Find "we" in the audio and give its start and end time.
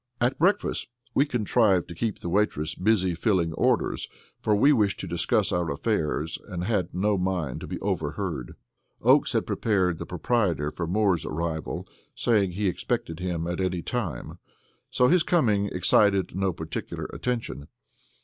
1.13-1.27, 4.55-4.73